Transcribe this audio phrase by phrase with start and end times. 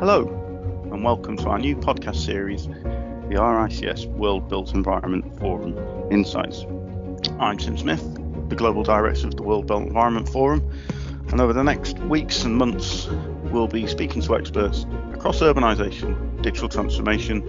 [0.00, 0.28] Hello,
[0.92, 5.76] and welcome to our new podcast series, the RICS World Built Environment Forum
[6.12, 6.64] Insights.
[7.40, 8.14] I'm Tim Smith,
[8.48, 10.62] the Global Director of the World Built Environment Forum,
[11.30, 13.08] and over the next weeks and months,
[13.50, 17.44] we'll be speaking to experts across urbanisation, digital transformation,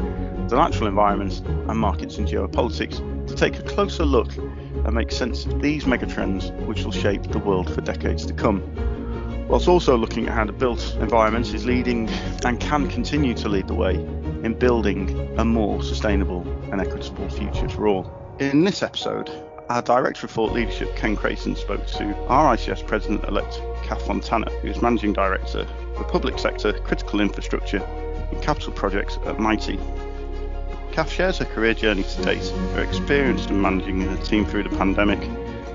[0.47, 5.45] the natural environments, and markets and geopolitics to take a closer look and make sense
[5.45, 8.63] of these megatrends which will shape the world for decades to come
[9.49, 12.07] whilst also looking at how the built environment is leading
[12.45, 13.95] and can continue to lead the way
[14.43, 18.37] in building a more sustainable and equitable future for all.
[18.39, 19.29] In this episode,
[19.69, 24.67] our Director of Thought Leadership, Ken Creighton, spoke to RICS President elect Kath Fontana, who
[24.67, 29.79] is Managing Director for Public Sector Critical Infrastructure and Capital Projects at Mitie.
[30.91, 34.77] Kath shares her career journey to date, her experience in managing a team through the
[34.77, 35.21] pandemic,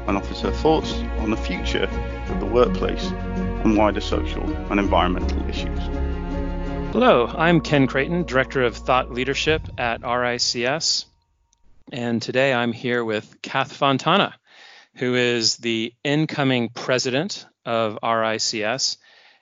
[0.07, 1.89] and offers her thoughts on the future
[2.29, 3.11] of the workplace
[3.65, 5.79] and wider social and environmental issues.
[6.93, 11.07] Hello, I'm Ken Creighton, Director of Thought Leadership at RICS.
[11.91, 14.35] And today I'm here with Kath Fontana,
[14.97, 18.99] who is the incoming president of RICS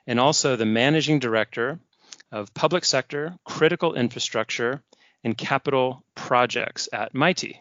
[0.06, 1.78] and also the managing director
[2.30, 4.82] of public sector, critical infrastructure,
[5.24, 7.60] and capital projects at Mitie.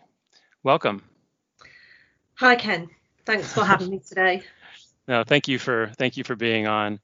[0.63, 1.03] Welcome.
[2.35, 2.89] Hi, Ken.
[3.25, 4.43] Thanks for having me today.
[5.07, 6.99] No, thank you for thank you for being on.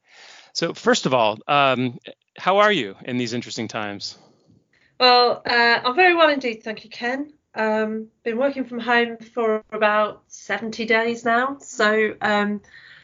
[0.54, 2.00] So first of all, um,
[2.38, 4.18] how are you in these interesting times?
[5.00, 7.34] Well, uh, I'm very well indeed, thank you, Ken.
[7.54, 12.62] Um, been working from home for about 70 days now, so um,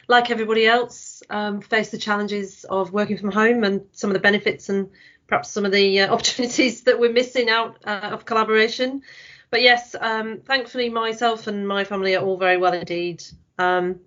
[0.08, 4.20] like everybody else, um, face the challenges of working from home and some of the
[4.20, 4.90] benefits and
[5.26, 9.02] perhaps some of the uh, opportunities that we're missing out uh, of collaboration.
[9.50, 13.22] But yes, um, thankfully myself and my family are all very well indeed.
[13.58, 14.00] Um,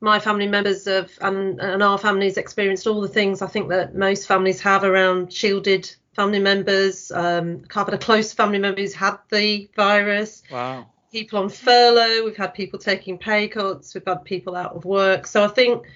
[0.00, 3.94] my family members have and, and our families experienced all the things I think that
[3.94, 7.10] most families have around shielded family members.
[7.10, 10.42] Um, a couple of close family members had the virus.
[10.50, 10.86] Wow.
[11.12, 12.24] People on furlough.
[12.24, 13.94] We've had people taking pay cuts.
[13.94, 15.26] We've had people out of work.
[15.26, 15.86] So I think,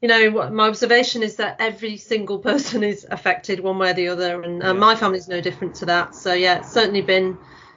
[0.00, 3.94] you know, what my observation is that every single person is affected one way or
[3.94, 4.72] the other, and uh, yeah.
[4.72, 6.14] my family's no different to that.
[6.14, 7.36] So yeah, it's certainly been,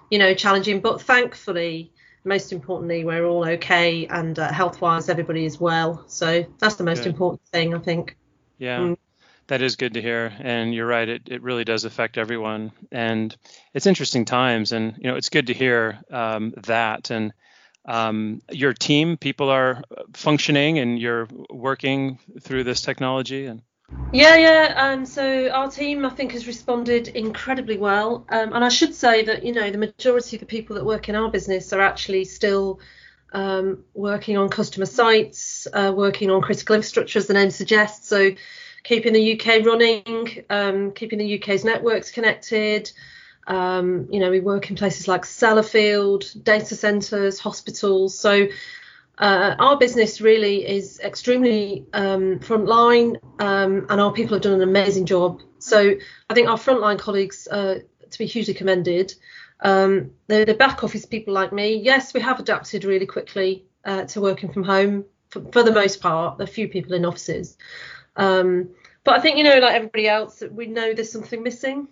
[0.10, 1.92] you know, challenging, but thankfully
[2.30, 6.06] most importantly, we're all okay and uh, health wise, everybody is well.
[6.08, 7.08] So that's the most good.
[7.08, 8.16] important thing, I think.
[8.58, 8.80] Yeah.
[8.80, 8.98] Mm.
[9.48, 11.10] That is good to hear, and you're right.
[11.10, 13.36] It, it really does affect everyone, and
[13.74, 17.10] it's interesting times, and you know it's good to hear um, that.
[17.10, 17.34] And
[17.84, 19.82] um, your team, people are
[20.14, 23.64] functioning, and you're working through this technology, and
[24.12, 24.74] yeah, yeah.
[24.76, 28.26] Um, so our team, I think, has responded incredibly well.
[28.30, 31.10] Um, and I should say that, you know, the majority of the people that work
[31.10, 32.80] in our business are actually still
[33.34, 38.08] um, working on customer sites, uh, working on critical infrastructure, as the name suggests.
[38.08, 38.32] So
[38.84, 42.92] keeping the UK running, um, keeping the UK's networks connected.
[43.46, 48.18] Um, you know, we work in places like Sellafield, data centres, hospitals.
[48.18, 48.48] So
[49.20, 54.62] uh, our business really is extremely um, frontline, um, and our people have done an
[54.62, 55.42] amazing job.
[55.60, 55.96] So
[56.30, 59.14] I think our frontline colleagues uh, to be hugely commended.
[59.60, 64.06] Um, the, the, back office people like me, yes, we have adapted really quickly uh,
[64.06, 66.40] to working from home for, for, the most part.
[66.40, 67.58] A few people in offices,
[68.16, 68.70] um,
[69.04, 71.90] but I think you know, like everybody else, we know there's something missing.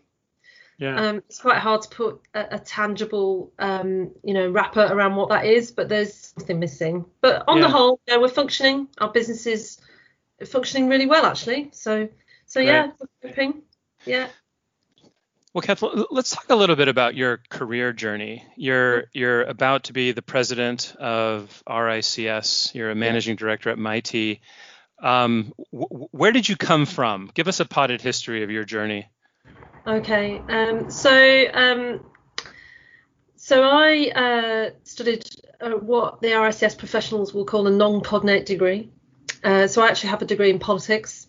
[0.78, 1.10] Yeah.
[1.10, 5.30] Um, it's quite hard to put a, a tangible, um, you know, wrapper around what
[5.30, 7.06] that is, but there's something missing.
[7.20, 7.64] But on yeah.
[7.64, 8.88] the whole, yeah, we're functioning.
[9.00, 9.80] Our business is
[10.46, 11.70] functioning really well, actually.
[11.74, 12.10] So,
[12.46, 12.92] so yeah,
[13.24, 13.64] hoping.
[14.06, 14.28] Yeah.
[15.54, 18.46] Well, Kath, let's talk a little bit about your career journey.
[18.56, 22.76] You're you're about to be the president of RICS.
[22.76, 23.40] You're a managing yeah.
[23.40, 24.42] director at Mitie.
[25.02, 27.32] Um, w- where did you come from?
[27.34, 29.08] Give us a potted history of your journey.
[29.88, 32.04] Okay, um, so um,
[33.38, 35.24] so I uh, studied
[35.62, 38.90] uh, what the RICS professionals will call a non-cognate degree.
[39.46, 41.28] Uh, so I actually have a degree in politics,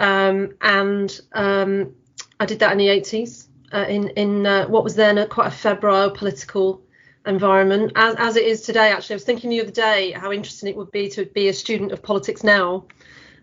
[0.00, 1.94] um, and um,
[2.40, 5.46] I did that in the 80s uh, in in uh, what was then a, quite
[5.46, 6.82] a febrile political
[7.24, 8.90] environment, as, as it is today.
[8.90, 11.52] Actually, I was thinking the other day how interesting it would be to be a
[11.52, 12.86] student of politics now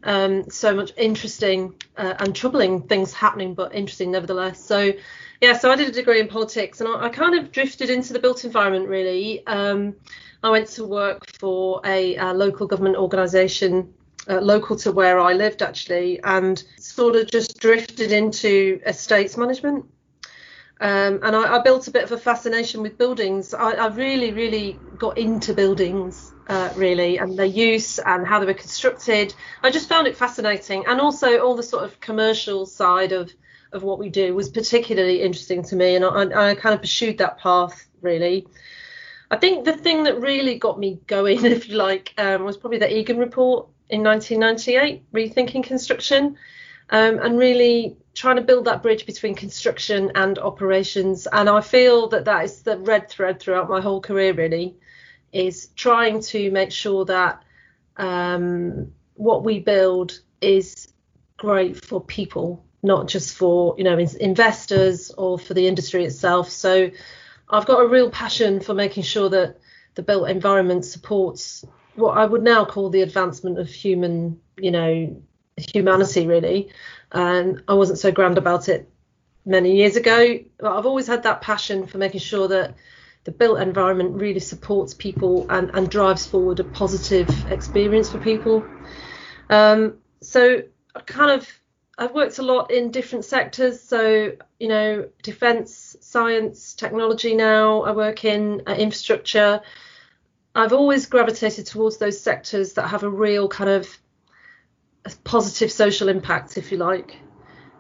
[0.04, 4.64] um, so much interesting uh, and troubling things happening, but interesting nevertheless.
[4.64, 4.92] So,
[5.42, 8.14] yeah, so I did a degree in politics and I, I kind of drifted into
[8.14, 9.46] the built environment really.
[9.48, 9.96] Um,
[10.44, 13.94] I went to work for a, a local government organisation
[14.30, 19.86] uh, local to where I lived actually, and sort of just drifted into estates management.
[20.80, 23.54] Um, and I, I, built a bit of a fascination with buildings.
[23.54, 28.46] I, I really, really got into buildings uh, really, and their use and how they
[28.46, 29.34] were constructed.
[29.64, 33.32] I just found it fascinating, and also all the sort of commercial side of
[33.72, 37.18] of what we do was particularly interesting to me, and I, I kind of pursued
[37.20, 38.48] that path really.
[39.30, 42.80] I think the thing that really got me going, if you like, um, was probably
[42.80, 46.36] the Egan report in 1998, rethinking construction,
[46.90, 51.28] um, and really trying to build that bridge between construction and operations.
[51.32, 54.76] And I feel that that is the red thread throughout my whole career, really,
[55.32, 57.44] is trying to make sure that
[57.98, 60.92] um, what we build is
[61.38, 66.50] great for people, not just for you know investors or for the industry itself.
[66.50, 66.90] So
[67.50, 69.58] I've got a real passion for making sure that
[69.96, 75.22] the built environment supports what I would now call the advancement of human, you know,
[75.58, 76.70] humanity really.
[77.12, 78.90] And I wasn't so grand about it
[79.46, 82.76] many years ago, but I've always had that passion for making sure that
[83.24, 88.68] the built environment really supports people and, and drives forward a positive experience for people.
[89.50, 90.64] Um, so
[90.96, 91.48] I kind of
[91.98, 93.80] I've worked a lot in different sectors.
[93.82, 97.36] So you know, defence, science, technology.
[97.36, 99.62] Now I work in uh, infrastructure.
[100.56, 103.98] I've always gravitated towards those sectors that have a real kind of
[105.24, 107.18] positive social impact, if you like.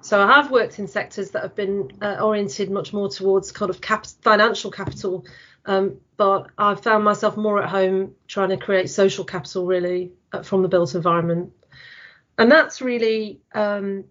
[0.01, 3.69] So I have worked in sectors that have been uh, oriented much more towards kind
[3.69, 5.25] of cap- financial capital,
[5.65, 10.41] um, but I've found myself more at home trying to create social capital really uh,
[10.41, 11.53] from the built environment.
[12.37, 14.05] And that's really um,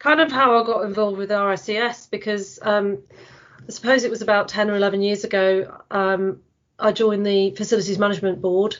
[0.00, 2.98] kind of how I got involved with RICS because um,
[3.68, 5.80] I suppose it was about 10 or 11 years ago.
[5.90, 6.40] Um,
[6.78, 8.76] I joined the Facilities Management Board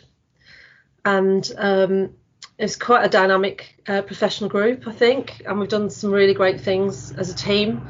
[1.05, 2.11] and um,
[2.58, 6.61] it's quite a dynamic uh, professional group, I think, and we've done some really great
[6.61, 7.87] things as a team.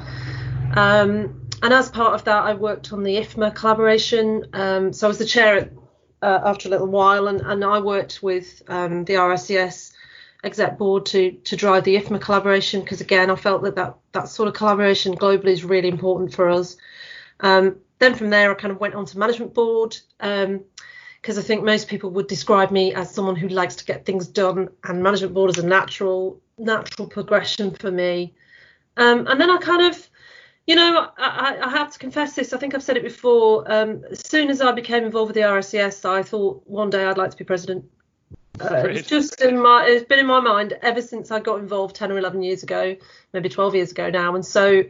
[0.74, 4.46] Um, and as part of that, I worked on the IFMA collaboration.
[4.52, 5.70] Um, so I was the chair
[6.20, 9.92] uh, after a little while, and, and I worked with um, the RICS
[10.44, 14.28] exec board to to drive the IFMA collaboration because again, I felt that, that that
[14.28, 16.76] sort of collaboration globally is really important for us.
[17.40, 19.96] Um, then from there, I kind of went on to management board.
[20.20, 20.64] Um,
[21.26, 24.28] because I think most people would describe me as someone who likes to get things
[24.28, 28.32] done, and management board is a natural natural progression for me.
[28.96, 30.08] Um, and then I kind of,
[30.68, 32.52] you know, I, I, have to confess this.
[32.52, 33.64] I think I've said it before.
[33.66, 37.18] Um, as soon as I became involved with the RICS, I thought one day I'd
[37.18, 37.84] like to be president.
[38.60, 41.96] Uh, it's just in my, it's been in my mind ever since I got involved
[41.96, 42.94] 10 or 11 years ago,
[43.32, 44.36] maybe 12 years ago now.
[44.36, 44.84] And so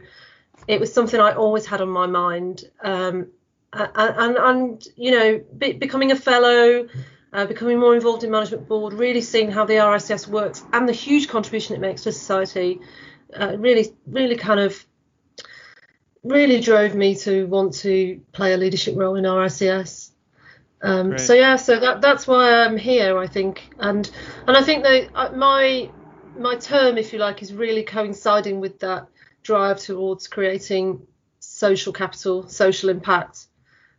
[0.67, 2.65] it was something I always had on my mind.
[2.83, 3.27] Um,
[3.73, 6.87] and, and you know be, becoming a fellow
[7.33, 10.93] uh, becoming more involved in management board really seeing how the RICS works and the
[10.93, 12.79] huge contribution it makes to society
[13.33, 14.85] uh, really really kind of
[16.23, 20.11] really drove me to want to play a leadership role in RICS
[20.81, 23.69] um, so yeah so that that's why I'm here I think.
[23.79, 24.09] And
[24.47, 25.89] and I think that uh, my
[26.37, 29.07] my term if you like is really coinciding with that
[29.41, 31.01] drive towards creating
[31.39, 33.46] social capital social impact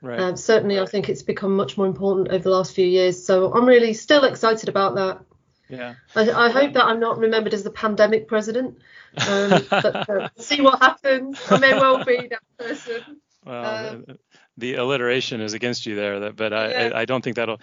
[0.01, 0.21] Right.
[0.21, 3.25] Um, certainly, I think it's become much more important over the last few years.
[3.25, 5.21] So I'm really still excited about that.
[5.69, 5.95] Yeah.
[6.15, 8.79] I, I hope that I'm not remembered as the pandemic president.
[9.27, 11.41] Um, but uh, see what happens.
[11.51, 13.21] I may well be that person.
[13.45, 14.19] Well, um,
[14.57, 16.91] the alliteration is against you there, but I, yeah.
[16.95, 17.61] I, I, don't think that'll.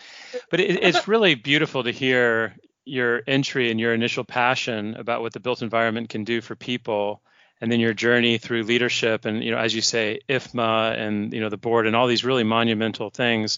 [0.49, 2.55] But it, it's really beautiful to hear
[2.85, 7.21] your entry and your initial passion about what the built environment can do for people
[7.65, 11.41] and then your journey through leadership and you know as you say IFMA and you
[11.41, 13.57] know the board and all these really monumental things.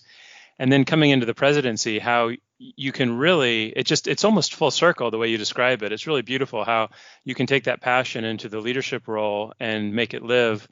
[0.58, 4.72] And then coming into the presidency how you can really it just it's almost full
[4.72, 5.92] circle the way you describe it.
[5.92, 6.92] It's really beautiful how
[7.26, 10.66] you can take that passion into the leadership role and make it live.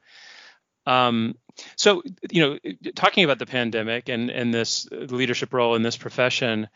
[0.86, 1.36] Um,
[1.76, 2.58] so you know
[2.94, 6.68] talking about the pandemic and and this leadership role in this profession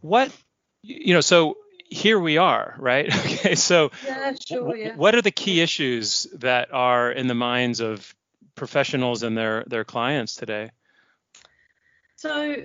[0.00, 0.32] what
[0.80, 1.58] you know so
[1.90, 3.08] here we are, right?
[3.38, 4.96] Okay, so yeah, sure, yeah.
[4.96, 8.14] what are the key issues that are in the minds of
[8.54, 10.70] professionals and their their clients today?
[12.16, 12.56] So,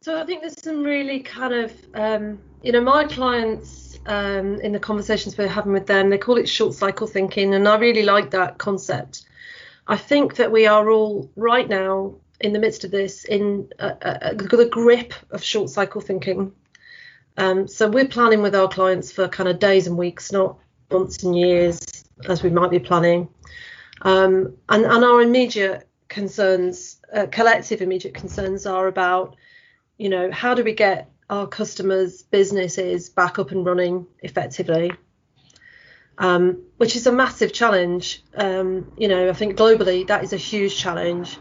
[0.00, 4.72] so I think there's some really kind of, um, you know, my clients um, in
[4.72, 8.04] the conversations we're having with them, they call it short cycle thinking, and I really
[8.04, 9.26] like that concept.
[9.86, 13.86] I think that we are all right now in the midst of this in a,
[13.86, 16.52] a, a, the grip of short cycle thinking
[17.36, 20.58] um, so we're planning with our clients for kind of days and weeks, not
[20.90, 23.28] months and years as we might be planning.
[24.02, 29.36] Um, and, and our immediate concerns, uh, collective immediate concerns, are about,
[29.98, 34.92] you know, how do we get our customers' businesses back up and running effectively?
[36.18, 38.22] Um, which is a massive challenge.
[38.34, 41.38] Um, you know, I think globally that is a huge challenge.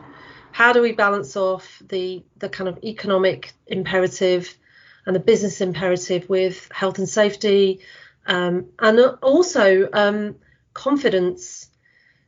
[0.52, 4.58] How do we balance off the the kind of economic imperative
[5.06, 7.82] and the business imperative with health and safety,
[8.26, 10.36] um, and also um,
[10.74, 11.70] confidence.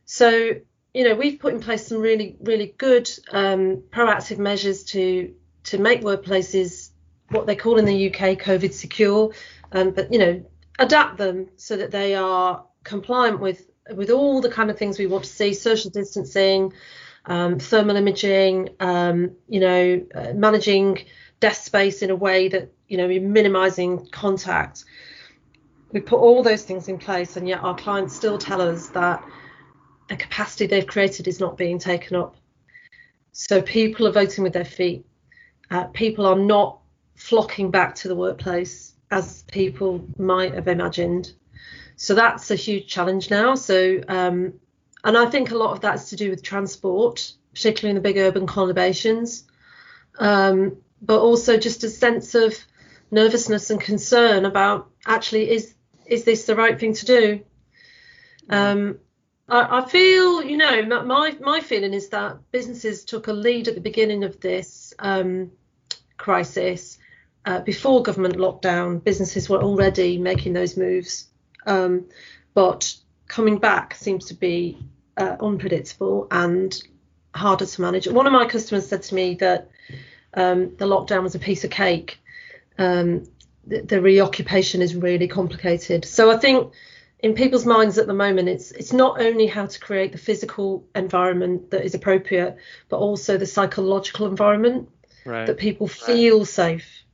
[0.04, 0.52] So,
[0.94, 5.78] you know, we've put in place some really, really good um, proactive measures to to
[5.78, 6.90] make workplaces
[7.30, 9.32] what they call in the UK COVID secure,
[9.72, 10.44] um, but you know,
[10.78, 15.06] adapt them so that they are compliant with with all the kind of things we
[15.06, 16.72] want to see: social distancing,
[17.26, 21.04] um, thermal imaging, um, you know, uh, managing
[21.40, 24.84] desk space in a way that you know, we're minimising contact.
[25.92, 29.22] We put all those things in place, and yet our clients still tell us that
[30.08, 32.36] the capacity they've created is not being taken up.
[33.32, 35.06] So people are voting with their feet.
[35.70, 36.80] Uh, people are not
[37.14, 41.32] flocking back to the workplace as people might have imagined.
[41.96, 43.54] So that's a huge challenge now.
[43.54, 44.54] So, um,
[45.04, 48.18] and I think a lot of that's to do with transport, particularly in the big
[48.18, 49.44] urban conurbations,
[50.18, 52.54] um, but also just a sense of
[53.10, 55.74] nervousness and concern about actually is
[56.06, 57.40] is this the right thing to do?
[58.48, 58.98] Um,
[59.48, 63.74] I, I, feel, you know, my my feeling is that businesses took a lead at
[63.74, 65.52] the beginning of this um,
[66.16, 66.98] crisis.
[67.44, 71.28] Uh, before government lockdown, businesses were already making those moves,
[71.66, 72.06] um,
[72.52, 72.94] but
[73.26, 74.78] coming back seems to be
[75.16, 76.82] uh, unpredictable and
[77.34, 78.06] harder to manage.
[78.08, 79.70] One of my customers said to me that
[80.34, 82.18] um, the lockdown was a piece of cake
[82.78, 83.24] um,
[83.66, 86.04] the, the reoccupation is really complicated.
[86.04, 86.72] So I think
[87.20, 90.86] in people's minds at the moment, it's it's not only how to create the physical
[90.94, 92.56] environment that is appropriate,
[92.88, 94.88] but also the psychological environment
[95.24, 95.46] right.
[95.46, 96.46] that people feel right.
[96.46, 97.04] safe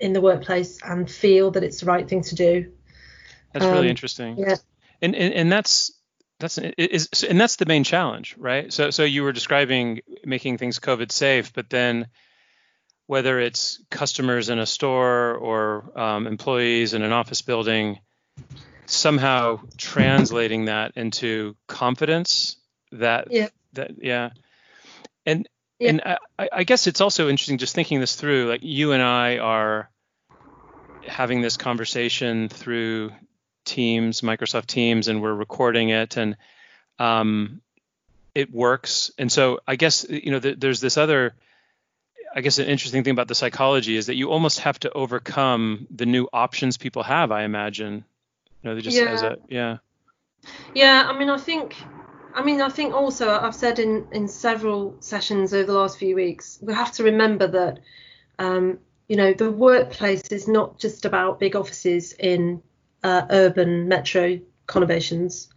[0.00, 2.72] in the workplace and feel that it's the right thing to do.
[3.52, 4.36] That's um, really interesting.
[4.36, 4.56] Yeah.
[5.00, 5.92] And, and and that's
[6.40, 8.72] that's is and that's the main challenge, right?
[8.72, 12.08] So so you were describing making things COVID safe, but then
[13.12, 17.98] whether it's customers in a store or um, employees in an office building,
[18.86, 22.56] somehow translating that into confidence
[22.90, 23.48] that yeah.
[23.74, 24.30] that yeah
[25.26, 25.46] and
[25.78, 25.88] yeah.
[25.90, 26.02] and
[26.38, 29.90] I, I guess it's also interesting just thinking this through like you and i are
[31.06, 33.12] having this conversation through
[33.66, 36.38] teams microsoft teams and we're recording it and
[36.98, 37.60] um,
[38.34, 41.34] it works and so i guess you know th- there's this other
[42.34, 45.86] I guess an interesting thing about the psychology is that you almost have to overcome
[45.90, 47.30] the new options people have.
[47.30, 48.04] I imagine.
[48.62, 49.10] You know, they just yeah.
[49.10, 49.78] as a yeah.
[50.74, 51.76] Yeah, I mean, I think,
[52.34, 56.14] I mean, I think also I've said in in several sessions over the last few
[56.14, 57.80] weeks, we have to remember that,
[58.38, 62.62] um, you know, the workplace is not just about big offices in
[63.04, 65.48] uh, urban metro conurbations.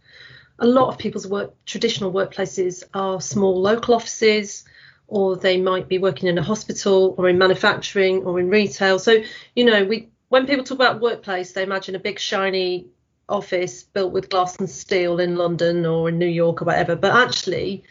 [0.58, 4.64] A lot of people's work, traditional workplaces are small local offices
[5.08, 8.98] or they might be working in a hospital or in manufacturing or in retail.
[8.98, 9.22] So,
[9.54, 12.88] you know, we when people talk about workplace, they imagine a big shiny
[13.28, 16.96] office built with glass and steel in London or in New York or whatever.
[16.96, 17.84] But actually,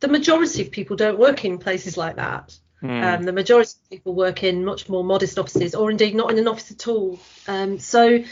[0.00, 2.56] the majority of people don't work in places like that.
[2.82, 3.18] Mm.
[3.18, 6.38] Um, the majority of people work in much more modest offices, or indeed not in
[6.38, 7.20] an office at all.
[7.46, 8.24] Um, so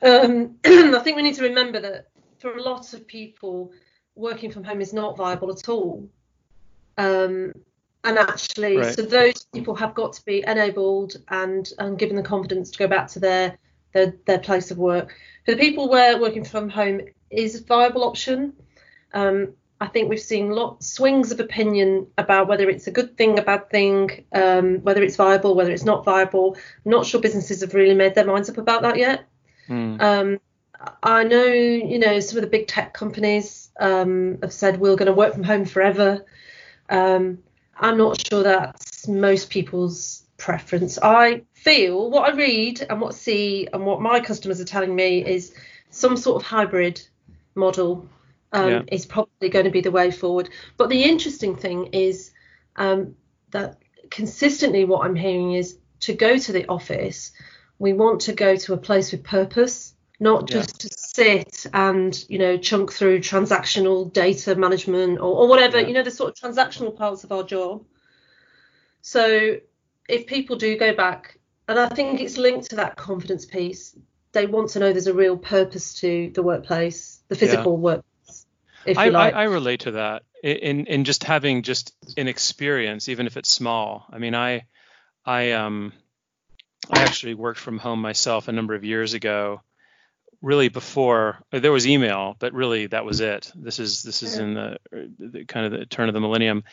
[0.00, 3.72] um, I think we need to remember that for a lot of people,
[4.14, 6.08] working from home is not viable at all.
[6.96, 7.52] Um,
[8.04, 8.94] and actually, right.
[8.94, 12.86] so those people have got to be enabled and, and given the confidence to go
[12.86, 13.58] back to their,
[13.94, 15.14] their their place of work.
[15.46, 18.52] For the people where working from home is a viable option,
[19.14, 23.38] um, I think we've seen lots swings of opinion about whether it's a good thing,
[23.38, 26.56] a bad thing, um, whether it's viable, whether it's not viable.
[26.84, 29.26] I'm not sure businesses have really made their minds up about that yet.
[29.68, 30.00] Mm.
[30.00, 30.40] Um,
[31.02, 35.06] I know, you know, some of the big tech companies um, have said we're going
[35.06, 36.24] to work from home forever.
[36.88, 37.38] Um,
[37.76, 40.98] I'm not sure that's most people's preference.
[41.02, 45.24] I feel what I read and what see and what my customers are telling me
[45.24, 45.54] is
[45.90, 47.00] some sort of hybrid
[47.54, 48.08] model
[48.52, 48.82] um, yeah.
[48.88, 50.50] is probably going to be the way forward.
[50.76, 52.32] But the interesting thing is
[52.76, 53.16] um,
[53.50, 53.78] that
[54.10, 57.32] consistently what I'm hearing is to go to the office,
[57.78, 60.88] we want to go to a place with purpose, not just yeah.
[60.88, 65.86] to sit and you know chunk through transactional data management or, or whatever yeah.
[65.86, 67.84] you know the sort of transactional parts of our job
[69.00, 69.56] so
[70.08, 73.96] if people do go back and i think it's linked to that confidence piece
[74.32, 77.78] they want to know there's a real purpose to the workplace the physical yeah.
[77.78, 78.46] workplace
[78.86, 79.34] if I, like.
[79.34, 83.50] I, I relate to that in in just having just an experience even if it's
[83.50, 84.66] small i mean i
[85.24, 85.92] i um
[86.90, 89.62] i actually worked from home myself a number of years ago
[90.44, 93.50] really before there was email, but really that was it.
[93.54, 94.78] This is this is in the,
[95.18, 96.64] the kind of the turn of the millennium,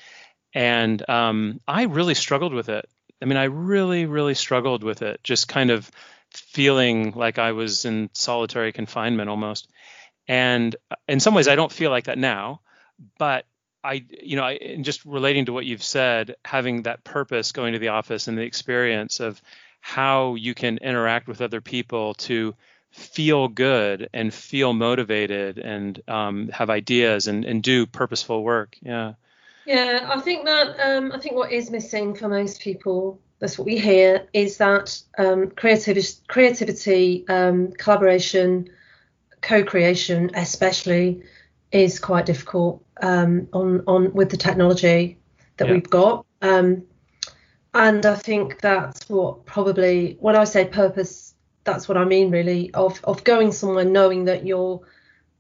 [0.54, 2.88] and um, I really struggled with it
[3.22, 5.90] I mean, I really, really struggled with it, just kind of
[6.34, 9.70] feeling like I was in solitary confinement almost.
[10.28, 10.76] And
[11.08, 12.62] in some ways, I don't feel like that now,
[13.20, 13.46] but
[13.84, 17.74] I, you know, I, and just relating to what you've said, having that purpose going
[17.74, 19.42] to the office and the experience of
[19.82, 22.56] how you can interact with other people to
[22.92, 28.78] feel good and feel motivated and um, have ideas and, and do purposeful work.
[28.82, 29.14] Yeah.
[29.66, 33.66] Yeah, I think that um, I think what is missing for most people, that's what
[33.66, 38.70] we hear, is that um, creativity, creativity, um, collaboration,
[39.42, 41.24] co-creation, especially,
[41.72, 45.20] is quite difficult um, on on with the technology
[45.58, 45.74] that yeah.
[45.74, 46.26] we've got.
[46.42, 46.84] Um,
[47.74, 51.31] and I think that's what probably when I say purpose,
[51.64, 54.82] that's what I mean really of of going somewhere knowing that you're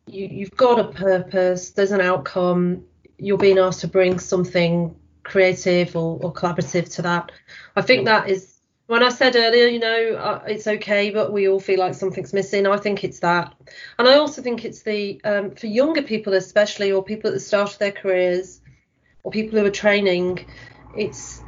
[0.07, 2.83] you, you've got a purpose, there's an outcome,
[3.17, 7.31] you're being asked to bring something creative or, or collaborative to that.
[7.75, 11.47] I think that is when I said earlier, you know, uh, it's okay, but we
[11.47, 12.67] all feel like something's missing.
[12.67, 13.53] I think it's that,
[13.97, 17.39] and I also think it's the um, for younger people especially, or people at the
[17.39, 18.59] start of their careers,
[19.23, 20.45] or people who are training.
[20.97, 21.41] It's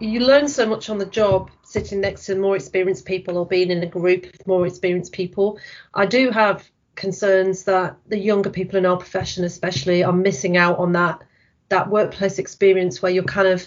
[0.00, 3.70] you learn so much on the job sitting next to more experienced people or being
[3.70, 5.58] in a group of more experienced people.
[5.94, 10.78] I do have concerns that the younger people in our profession especially are missing out
[10.78, 11.22] on that
[11.68, 13.66] that workplace experience where you're kind of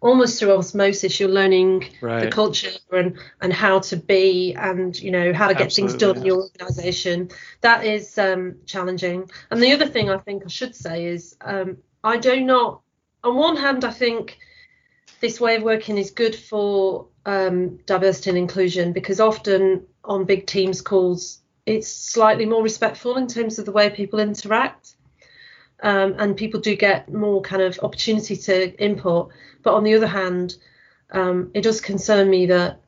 [0.00, 2.24] almost through osmosis you're learning right.
[2.24, 6.00] the culture and and how to be and you know how to get Absolutely, things
[6.00, 7.28] done in your organization
[7.60, 11.76] that is um, challenging and the other thing i think i should say is um,
[12.02, 12.80] i do not
[13.22, 14.38] on one hand i think
[15.20, 20.46] this way of working is good for um, diversity and inclusion because often on big
[20.46, 24.96] teams calls it's slightly more respectful in terms of the way people interact.
[25.82, 29.30] Um, and people do get more kind of opportunity to input.
[29.62, 30.56] But on the other hand,
[31.10, 32.80] um, it does concern me that,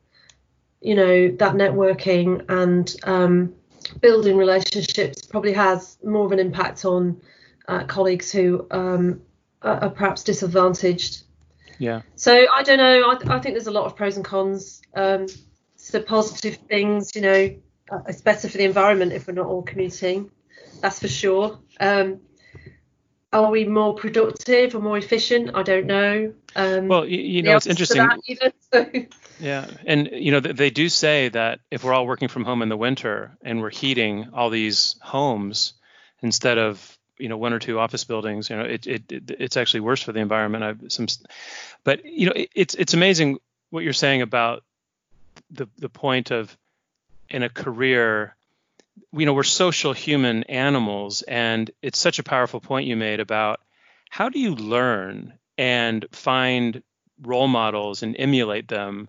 [0.80, 3.54] you know, that networking and um,
[4.00, 7.20] building relationships probably has more of an impact on
[7.66, 9.22] uh, colleagues who um,
[9.62, 11.24] are, are, perhaps disadvantaged.
[11.78, 12.02] Yeah.
[12.16, 13.10] So I don't know.
[13.10, 14.82] I, I think there's a lot of pros and cons.
[14.94, 15.26] Um,
[15.76, 17.54] so positive things, you know,
[17.90, 20.30] uh, it's better for the environment if we're not all commuting.
[20.80, 21.58] That's for sure.
[21.80, 22.20] Um,
[23.32, 25.50] are we more productive or more efficient?
[25.54, 26.32] I don't know.
[26.54, 28.08] Um, well, you, you know, it's interesting.
[28.26, 28.86] Even, so.
[29.40, 32.68] Yeah, and you know they do say that if we're all working from home in
[32.68, 35.74] the winter and we're heating all these homes
[36.22, 39.56] instead of you know one or two office buildings, you know, it, it, it it's
[39.56, 40.64] actually worse for the environment.
[40.64, 41.06] I've some,
[41.84, 43.38] but you know, it, it's it's amazing
[43.70, 44.62] what you're saying about
[45.50, 46.56] the the point of
[47.28, 48.34] in a career
[49.12, 53.60] you know we're social human animals and it's such a powerful point you made about
[54.10, 56.82] how do you learn and find
[57.22, 59.08] role models and emulate them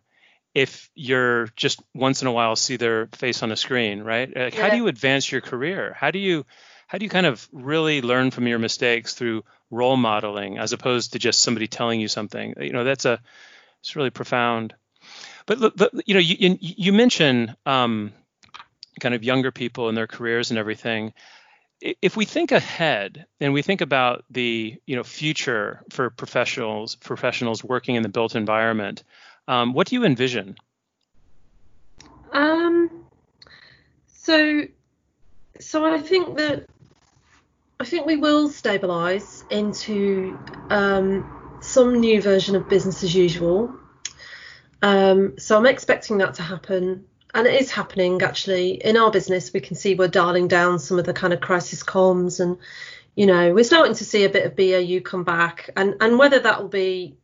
[0.53, 4.55] if you're just once in a while see their face on a screen right like,
[4.55, 4.61] yeah.
[4.61, 6.45] how do you advance your career how do you
[6.87, 11.13] how do you kind of really learn from your mistakes through role modeling as opposed
[11.13, 13.19] to just somebody telling you something you know that's a
[13.81, 14.73] it's really profound
[15.45, 18.13] but, but you know, you you mention um,
[18.99, 21.13] kind of younger people and their careers and everything.
[21.81, 27.63] If we think ahead and we think about the you know future for professionals professionals
[27.63, 29.03] working in the built environment,
[29.47, 30.55] um, what do you envision?
[32.31, 32.89] Um,
[34.07, 34.63] so
[35.59, 36.65] so I think that
[37.79, 43.73] I think we will stabilise into um, some new version of business as usual.
[44.81, 47.05] Um, so I'm expecting that to happen.
[47.33, 49.51] And it is happening actually in our business.
[49.51, 52.57] We can see we're dialing down some of the kind of crisis comms and,
[53.15, 55.69] you know, we're starting to see a bit of BAU come back.
[55.75, 57.17] And, and whether that will be,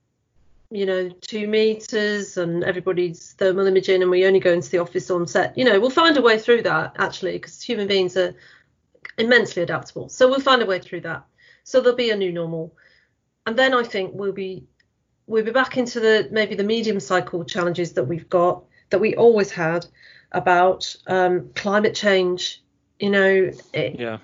[0.69, 5.09] you know, two meters and everybody's thermal imaging and we only go into the office
[5.09, 8.35] on set, you know, we'll find a way through that actually because human beings are
[9.17, 10.09] immensely adaptable.
[10.09, 11.25] So we'll find a way through that.
[11.63, 12.75] So there'll be a new normal.
[13.45, 14.65] And then I think we'll be
[15.27, 19.15] we'll be back into the maybe the medium cycle challenges that we've got that we
[19.15, 19.85] always had
[20.31, 22.61] about um, climate change.
[22.99, 24.17] You know, it, yeah.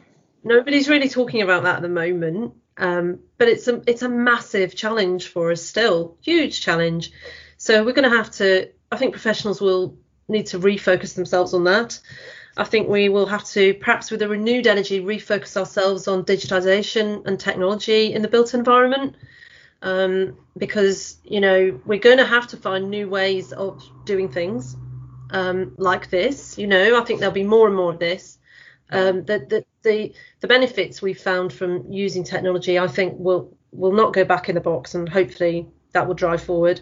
[0.43, 4.75] Nobody's really talking about that at the moment, um, but it's a it's a massive
[4.75, 7.11] challenge for us still, huge challenge.
[7.57, 8.69] So we're going to have to.
[8.91, 9.97] I think professionals will
[10.29, 11.99] need to refocus themselves on that.
[12.57, 17.25] I think we will have to, perhaps with a renewed energy, refocus ourselves on digitization
[17.25, 19.15] and technology in the built environment
[19.81, 24.75] um, because you know we're going to have to find new ways of doing things
[25.31, 26.57] um, like this.
[26.57, 28.39] You know, I think there'll be more and more of this.
[28.89, 33.91] Um, the, the, the the benefits we've found from using technology, I think, will will
[33.91, 36.81] not go back in the box, and hopefully that will drive forward.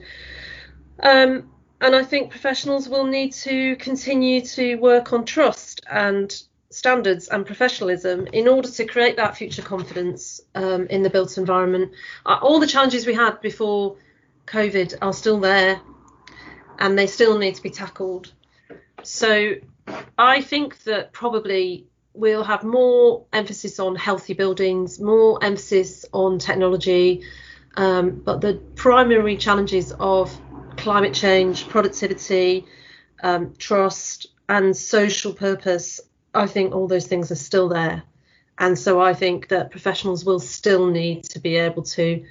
[1.02, 6.34] Um, and I think professionals will need to continue to work on trust and
[6.70, 11.92] standards and professionalism in order to create that future confidence um, in the built environment.
[12.26, 13.98] Uh, all the challenges we had before
[14.48, 15.80] COVID are still there
[16.80, 18.32] and they still need to be tackled.
[19.04, 19.56] So
[20.18, 27.24] I think that probably we'll have more emphasis on healthy buildings, more emphasis on technology,
[27.78, 30.38] um, but the primary challenges of
[30.86, 32.64] climate change, productivity,
[33.24, 36.00] um, trust, and social purpose,
[36.36, 38.04] I think all those things are still there.
[38.60, 42.24] And so I think that professionals will still need to be able to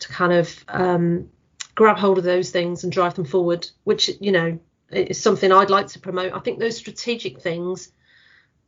[0.00, 1.30] to kind of um,
[1.76, 4.58] grab hold of those things and drive them forward, which you know
[4.90, 6.32] is something I'd like to promote.
[6.32, 7.92] I think those strategic things,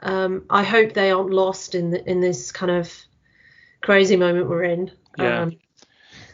[0.03, 2.95] um, I hope they aren't lost in the, in this kind of
[3.81, 4.93] crazy moment we're in.
[5.19, 5.41] Yeah.
[5.41, 5.59] Um,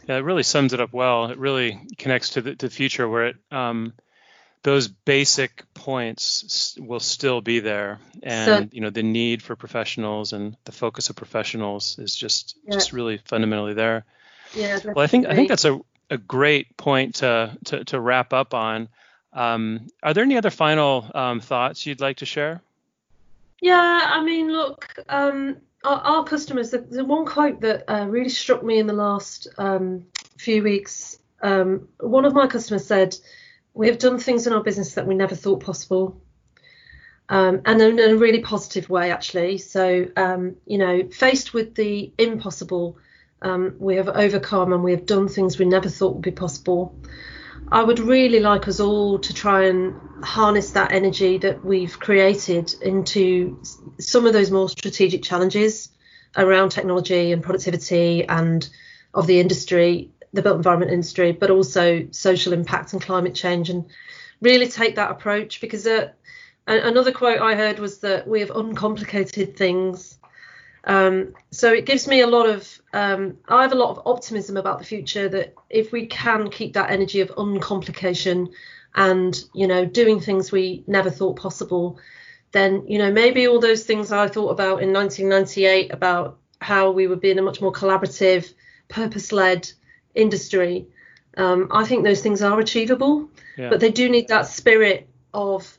[0.07, 1.25] yeah, it really sums it up well.
[1.25, 3.93] It really connects to the, to the future where it um,
[4.63, 10.33] those basic points will still be there, and so, you know the need for professionals
[10.33, 12.73] and the focus of professionals is just yeah.
[12.73, 14.05] just really fundamentally there.
[14.53, 14.79] Yeah.
[14.85, 18.53] Well, I think I think that's a a great point to, to, to wrap up
[18.53, 18.89] on.
[19.33, 22.61] Um, are there any other final um, thoughts you'd like to share?
[23.59, 28.29] Yeah, I mean, look, um, our, our, customers, the, the, one quote that uh, really
[28.29, 30.05] struck me in the last um,
[30.37, 33.15] few weeks, um, one of my customers said,
[33.73, 36.21] We have done things in our business that we never thought possible.
[37.29, 39.57] Um, and in a really positive way, actually.
[39.57, 40.07] So,
[40.65, 42.97] you know, faced with the impossible,
[43.41, 46.95] um, we have overcome and we have done things we never thought would be possible.
[47.71, 52.73] I would really like us all to try and harness that energy that we've created
[52.81, 53.61] into
[53.99, 55.89] some of those more strategic challenges
[56.37, 58.67] around technology and productivity and
[59.13, 63.85] of the industry, the built environment industry, but also social impact and climate change, and
[64.41, 65.61] really take that approach.
[65.61, 66.09] Because uh,
[66.67, 70.17] another quote I heard was that we have uncomplicated things
[70.85, 74.57] um, so it gives me a lot of, um, I have a lot of optimism
[74.57, 78.49] about the future that if we can keep that energy of uncomplication
[78.95, 81.99] and, you know, doing things we never thought possible,
[82.51, 87.07] then, you know, maybe all those things I thought about in 1998 about how we
[87.07, 88.53] would be in a much more collaborative,
[88.89, 89.71] purpose led
[90.15, 90.87] industry,
[91.37, 93.69] um, I think those things are achievable, yeah.
[93.69, 95.77] but they do need that spirit of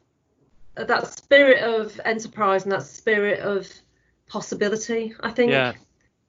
[0.75, 3.71] that spirit of enterprise and that spirit of
[4.29, 5.73] possibility, I think, yeah.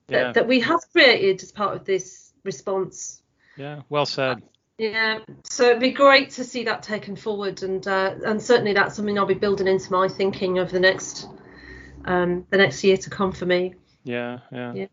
[0.08, 0.26] Yeah.
[0.26, 3.24] That, that we have created as part of this response.
[3.58, 4.44] Yeah, well said.
[4.78, 8.96] Yeah, so it'd be great to see that taken forward, and uh, and certainly that's
[8.96, 11.28] something I'll be building into my thinking over the next
[12.04, 13.76] um, the next year to come for me.
[14.04, 14.74] Yeah, yeah.
[14.74, 14.88] yeah.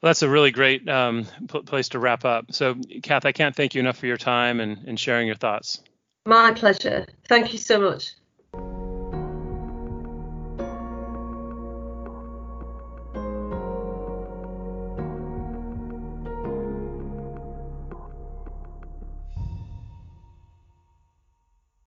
[0.00, 2.52] Well, that's a really great um, p- place to wrap up.
[2.52, 5.82] So, Kath, I can't thank you enough for your time and, and sharing your thoughts.
[6.26, 7.06] My pleasure.
[7.26, 8.12] Thank you so much.